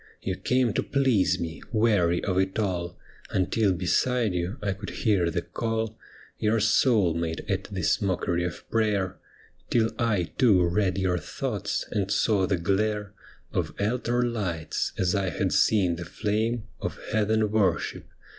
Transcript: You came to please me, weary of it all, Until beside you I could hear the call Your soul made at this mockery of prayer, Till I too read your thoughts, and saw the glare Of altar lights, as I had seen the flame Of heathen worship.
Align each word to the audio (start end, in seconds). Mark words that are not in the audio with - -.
You 0.19 0.35
came 0.35 0.73
to 0.73 0.81
please 0.81 1.39
me, 1.39 1.61
weary 1.71 2.23
of 2.23 2.39
it 2.39 2.57
all, 2.57 2.97
Until 3.29 3.71
beside 3.71 4.33
you 4.33 4.57
I 4.59 4.73
could 4.73 4.89
hear 4.89 5.29
the 5.29 5.43
call 5.43 5.95
Your 6.39 6.59
soul 6.59 7.13
made 7.13 7.45
at 7.47 7.65
this 7.65 8.01
mockery 8.01 8.43
of 8.43 8.67
prayer, 8.71 9.17
Till 9.69 9.91
I 9.99 10.31
too 10.39 10.65
read 10.65 10.97
your 10.97 11.19
thoughts, 11.19 11.85
and 11.91 12.09
saw 12.09 12.47
the 12.47 12.57
glare 12.57 13.13
Of 13.53 13.75
altar 13.79 14.23
lights, 14.23 14.91
as 14.97 15.13
I 15.13 15.29
had 15.29 15.53
seen 15.53 15.97
the 15.97 16.05
flame 16.05 16.63
Of 16.81 16.97
heathen 17.11 17.51
worship. 17.51 18.05